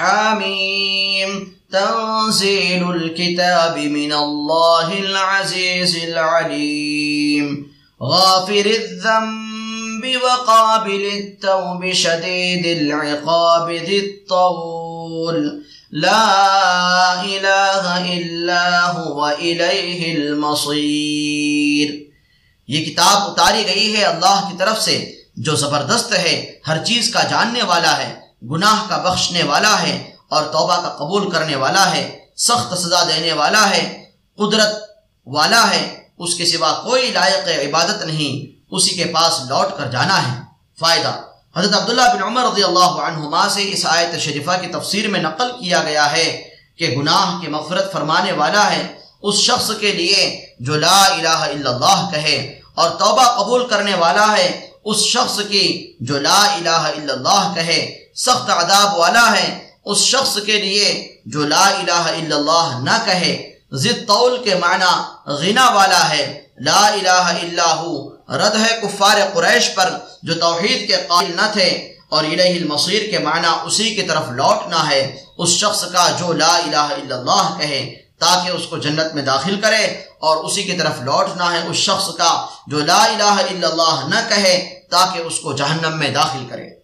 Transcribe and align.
حاميم 0.00 1.52
تنزيل 1.72 2.84
الكتاب 2.90 3.78
من 3.78 4.12
الله 4.12 4.92
العزيز 4.98 5.96
العليم. 6.02 7.62
غافر 8.00 8.64
الذنب 8.64 10.06
وقابل 10.22 11.08
التوب 11.12 11.92
شديد 11.92 12.66
العقاب 12.66 13.70
ذي 13.70 13.98
الطول. 13.98 15.46
لا 15.92 17.22
إله 17.24 18.04
إلا 18.16 18.92
هو 18.96 19.28
إليه 19.38 20.20
المصير. 20.20 21.90
یہ 22.68 22.84
کتاب 22.84 23.30
اتاری 23.30 23.64
گئی 23.74 23.96
ہے 23.96 24.02
اللہ 24.02 24.48
کی 24.50 24.58
طرف 24.58 24.82
سے، 24.82 25.12
جو 25.36 25.54
زبردست 25.54 26.12
ہے، 26.12 26.58
ہر 26.68 26.84
چیز 26.84 27.12
کا 27.12 27.22
جاننے 27.22 27.62
والا 27.62 27.98
ہے۔ 27.98 28.29
گناہ 28.42 28.84
کا 28.88 28.96
بخشنے 28.96 29.42
والا 29.42 29.74
ہے 29.82 29.94
اور 30.28 30.42
توبہ 30.44 30.76
کا 30.82 30.88
قبول 30.98 31.30
کرنے 31.30 31.56
والا 31.56 31.90
ہے، 31.94 32.02
سخت 32.38 32.76
سزا 32.78 33.02
دینے 33.04 33.32
والا 33.32 33.68
ہے، 33.70 33.82
قدرت 34.38 34.72
والا 35.26 35.62
ہے، 35.70 35.82
اس 36.18 36.34
کے 36.34 36.46
سوا 36.46 36.72
کوئی 36.84 37.10
لائق 37.10 37.48
عبادت 37.48 38.04
نہیں، 38.04 38.46
اسی 38.70 38.94
کے 38.96 39.04
پاس 39.04 39.40
لوٹ 39.48 39.76
کر 39.78 39.90
جانا 39.90 40.22
ہے۔ 40.22 40.38
فائدہ، 40.78 41.12
حضرت 41.56 41.74
عبداللہ 41.74 42.02
بن 42.14 42.22
عمر 42.22 42.44
رضی 42.44 42.64
اللہ 42.64 43.00
عنہما 43.06 43.48
سے 43.48 43.70
اس 43.72 43.84
آیت 43.86 44.18
شریفہ 44.20 44.50
کی 44.60 44.66
تفسیر 44.72 45.08
میں 45.08 45.20
نقل 45.20 45.50
کیا 45.60 45.82
گیا 45.82 46.10
ہے 46.12 46.28
کہ 46.76 46.94
گناہ 46.96 47.40
کے 47.40 47.48
مغفرت 47.48 47.92
فرمانے 47.92 48.32
والا 48.32 48.70
ہے، 48.70 48.82
اس 49.22 49.34
شخص 49.38 49.70
کے 49.80 49.92
لیے 49.92 50.20
جو 50.60 50.76
لا 50.76 51.00
الہ 51.04 51.40
الا 51.46 51.70
اللہ 51.70 52.08
کہے 52.12 52.36
اور 52.74 52.90
توبہ 52.90 53.24
قبول 53.38 53.66
کرنے 53.68 53.94
والا 53.94 54.26
ہے 54.36 54.48
اس 54.84 55.04
شخص 55.04 55.40
کی 55.48 55.66
جو 56.00 56.18
لا 56.18 56.42
الہ 56.54 56.82
الا 56.90 57.12
اللہ 57.12 57.52
کہے، 57.54 57.80
سخت 58.16 58.50
عذاب 58.50 58.98
والا 58.98 59.26
ہے، 59.36 59.48
اس 59.84 59.98
شخص 59.98 60.38
کے 60.46 60.60
لیے 60.60 60.86
جو 61.26 61.46
لا 61.46 61.64
الہ 61.68 62.04
الا 62.12 62.36
اللہ 62.36 62.78
نہ 62.82 62.96
کہے 63.04 63.32
ضد 63.72 64.06
طول 64.06 64.42
کے 64.44 64.54
معنی 64.54 64.92
غنا 65.40 65.68
والا 65.70 66.02
ہے۔ 66.10 66.24
لا 66.64 66.80
الہ 66.86 67.26
الا 67.42 67.74
ہو، 67.74 67.92
رد 68.40 68.56
ہے 68.62 68.70
کفار 68.82 69.18
قریش 69.34 69.74
پر 69.74 69.90
جو 70.22 70.34
توحید 70.40 70.86
کے 70.88 70.96
قائل 71.08 71.30
نہ 71.36 71.50
تھے 71.52 71.68
اور 72.08 72.24
الہ 72.24 72.50
المصیر 72.54 73.10
کے 73.10 73.18
معنی 73.18 73.48
اسی 73.66 73.94
کی 73.94 74.02
طرف 74.02 74.30
لوٹنا 74.30 74.88
ہے۔ 74.90 75.02
اس 75.38 75.50
شخص 75.58 75.84
کا 75.92 76.08
جو 76.18 76.32
لا 76.32 76.54
الہ 76.56 76.88
الا 76.96 77.14
اللہ 77.16 77.58
کہے 77.58 77.80
تاکہ 78.20 78.50
اس 78.50 78.66
کو 78.66 78.78
جنت 78.78 79.14
میں 79.14 79.22
داخل 79.22 79.60
کرے 79.60 79.84
اور 80.20 80.44
اسی 80.44 80.62
کی 80.62 80.72
طرف 80.72 81.00
لوٹنا 81.00 81.52
ہے 81.52 81.66
اس 81.66 81.76
شخص 81.76 82.14
کا 82.14 82.46
جو 82.66 82.78
لا 82.80 83.04
الہ 83.04 83.36
الا 83.50 83.68
اللہ 83.68 84.14
نہ 84.14 84.28
کہے 84.28 84.80
تاکہ 84.90 85.18
اس 85.18 85.40
کو 85.40 85.52
جہنم 85.52 85.98
میں 85.98 86.08
داخل 86.08 86.46
کرے۔ 86.50 86.79